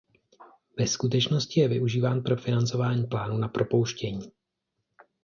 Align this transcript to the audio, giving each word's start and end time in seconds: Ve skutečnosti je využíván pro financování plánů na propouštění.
Ve 0.77 0.87
skutečnosti 0.87 1.59
je 1.59 1.67
využíván 1.67 2.21
pro 2.23 2.35
financování 2.35 3.03
plánů 3.07 3.37
na 3.37 3.47
propouštění. 3.47 4.31